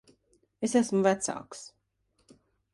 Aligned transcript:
Es 0.67 0.73
esmu 0.79 1.03
vecāks. 1.09 1.63